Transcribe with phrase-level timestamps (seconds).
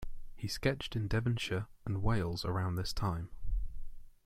[0.35, 3.29] He sketched in Devonshire and Wales around this time.